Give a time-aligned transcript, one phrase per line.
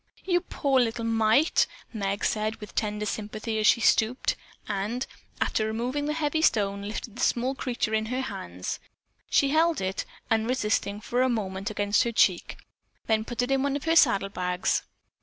[0.25, 4.35] "You poor little mite," Meg said with tender sympathy as she stooped,
[4.67, 5.05] and,
[5.39, 8.79] after removing the heavy stone, lifted the small creature in her hands.
[9.29, 12.57] She held it, unresisting, for a moment against her cheek,
[13.05, 14.81] then put it into one of her saddle bags.